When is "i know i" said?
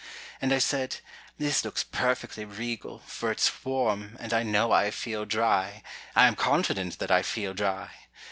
4.33-4.89